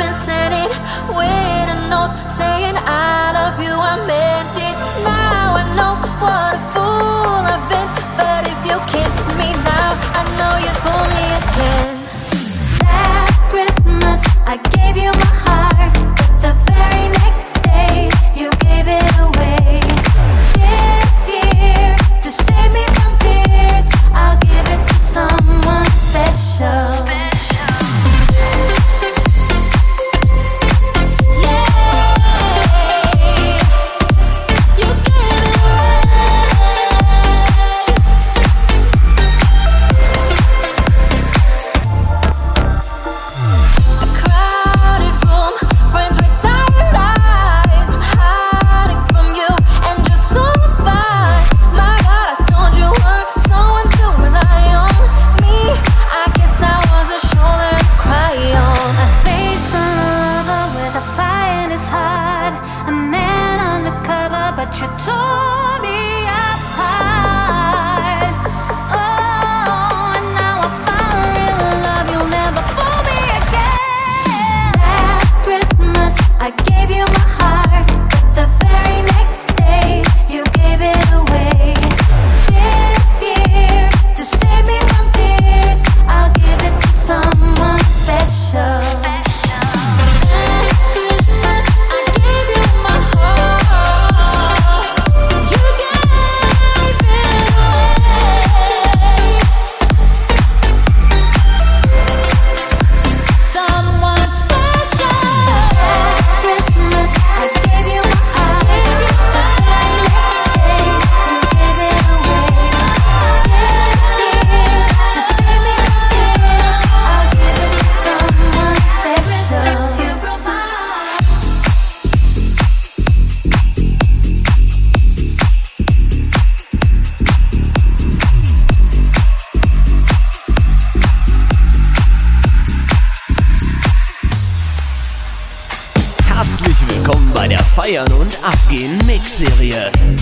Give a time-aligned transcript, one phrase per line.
[0.00, 0.70] been sending
[1.12, 4.76] with a note saying I love you, I meant it.
[5.04, 10.22] Now I know what a fool I've been, but if you kiss me now, I
[10.38, 11.92] know you fool me again.
[12.80, 19.10] Last Christmas, I gave you my heart, but the very next day, you gave it
[19.20, 19.99] away.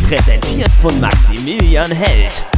[0.08, 2.57] Präsentiert von Maximilian Held.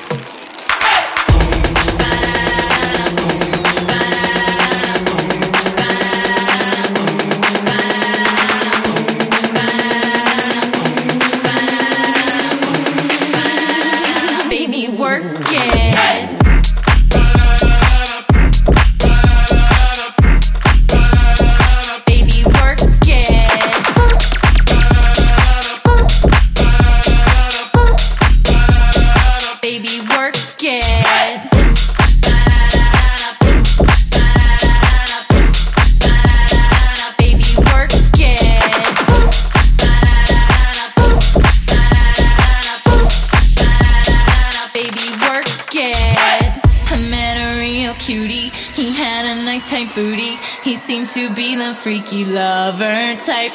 [51.67, 53.53] The freaky lover type.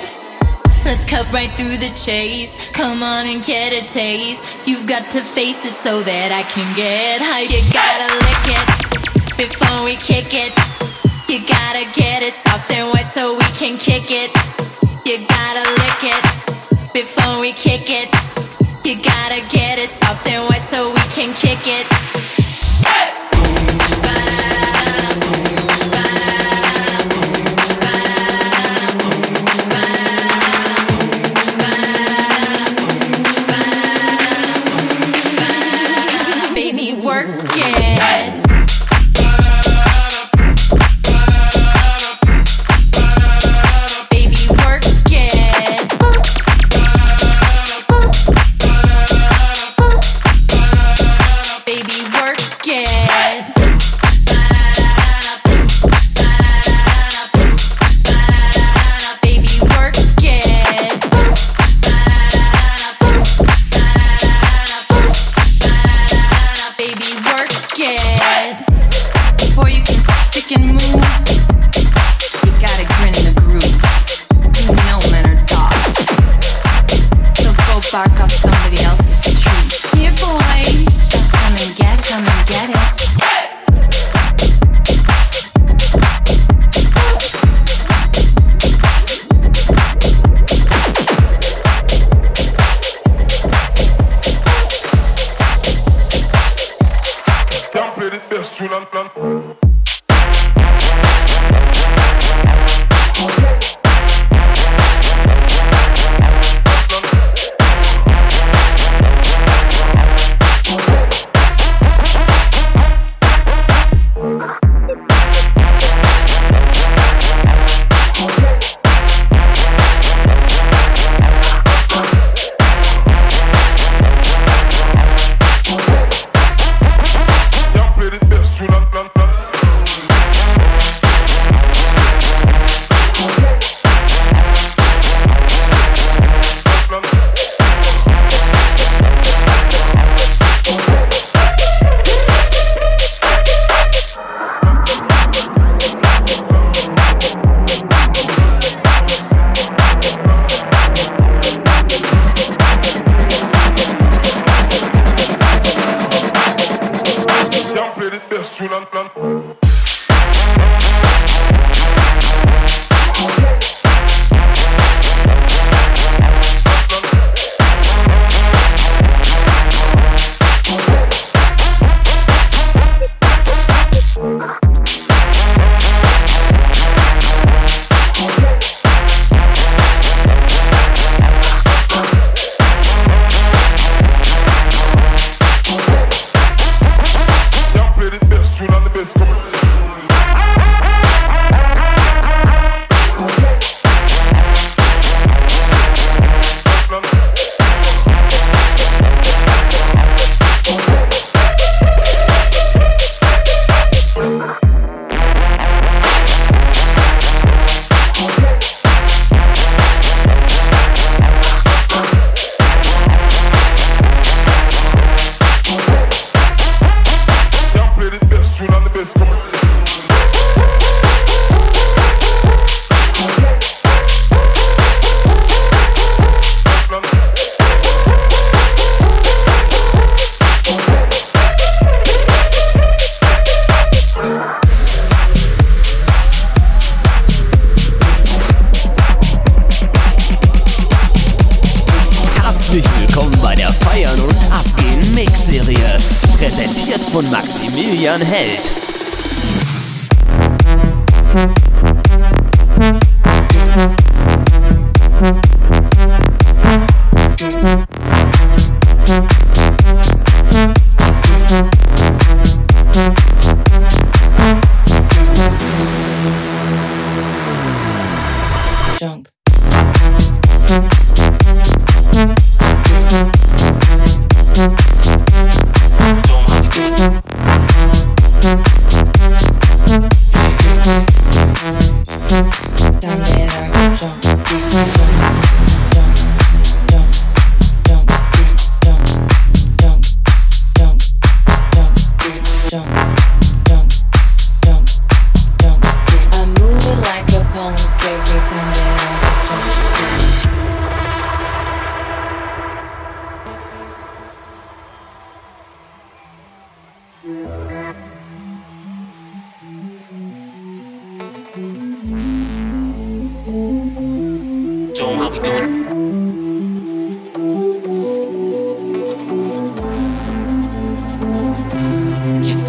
[0.85, 2.71] Let's cut right through the chase.
[2.71, 4.63] Come on and get a taste.
[4.65, 7.51] You've got to face it so that I can get high.
[7.51, 8.67] You gotta lick it
[9.43, 10.55] before we kick it.
[11.27, 14.31] You gotta get it soft and wet so we can kick it.
[15.03, 16.23] You gotta lick it
[16.95, 18.07] before we kick it.
[18.87, 22.16] You gotta get it soft and wet so we can kick it.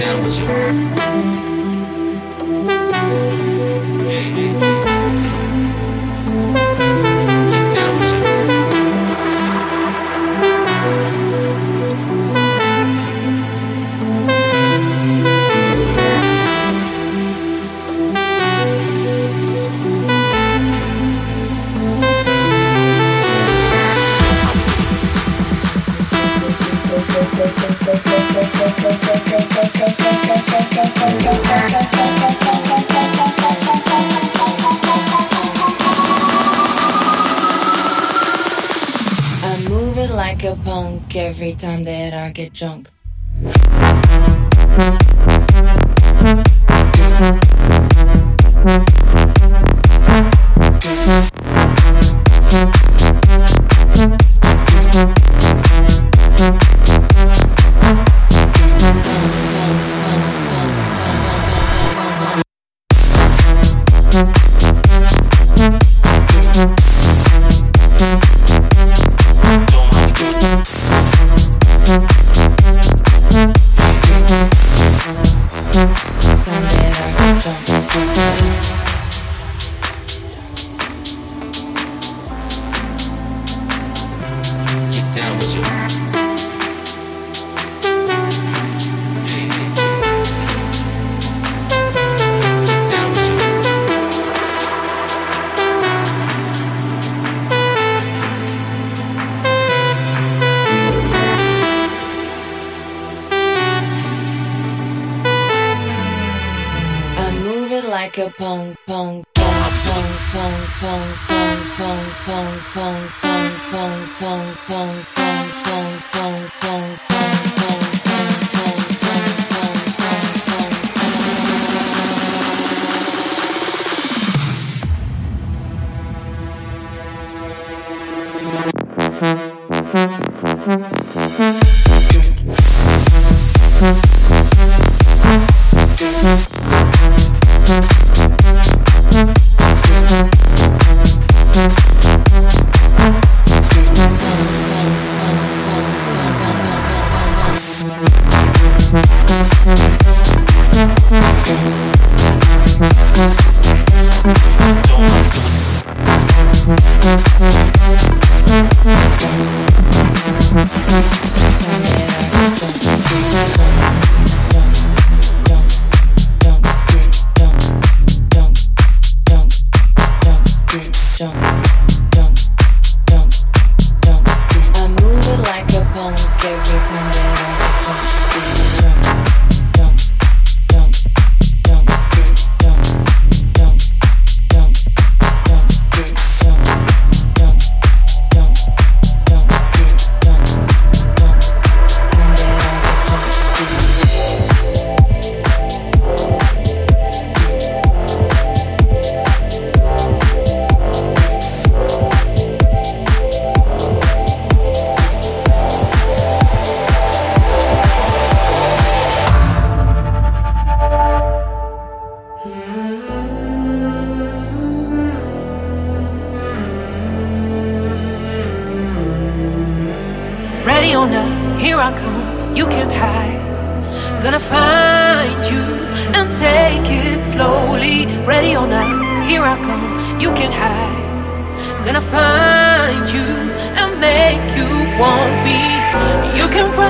[0.08, 1.37] down.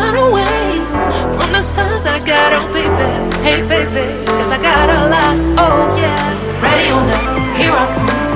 [0.07, 0.79] run away
[1.35, 2.05] from the stars.
[2.05, 3.07] I got oh baby,
[3.43, 6.61] hey baby, cause I got a lot, oh yeah.
[6.61, 8.26] Ready or not, here I come.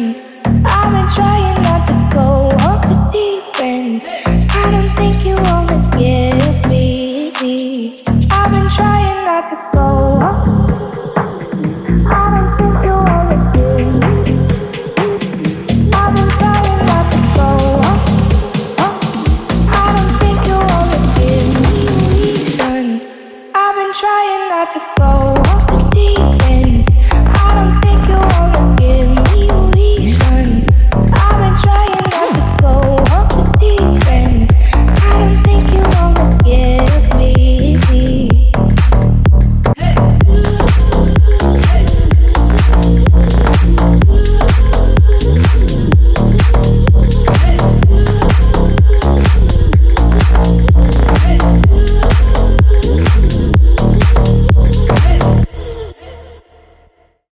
[0.00, 1.47] I've been trying.